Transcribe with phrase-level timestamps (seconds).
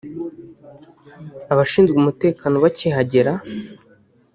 [1.53, 3.33] Abashinzwe umutekano bakihagera